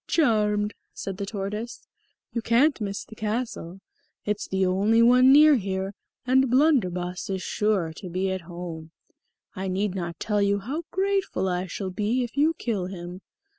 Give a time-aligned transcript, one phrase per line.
[0.07, 1.87] "Charmed," said the tortoise.
[2.33, 3.81] "You can't miss the castle;
[4.25, 5.93] it's the only one near here,
[6.25, 8.89] and Blunderbus is sure to be at home.
[9.55, 13.21] I need not tell you how grateful I shall be if you kill him.